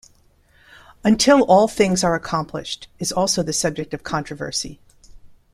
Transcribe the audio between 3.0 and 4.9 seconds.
also the subject of controversy.